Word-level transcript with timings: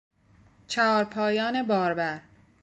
چهارپایان 0.67 1.63
باربر 1.63 2.21